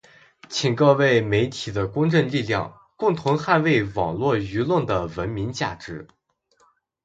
[0.49, 6.07] 请各位媒体的公正力量，共同捍卫网络舆论的文明价值